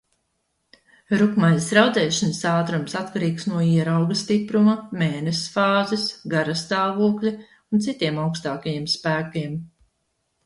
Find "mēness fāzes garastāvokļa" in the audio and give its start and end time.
5.01-7.35